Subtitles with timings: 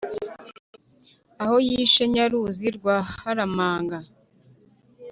[1.43, 3.97] aho yishe nyaruzi rwa haramanga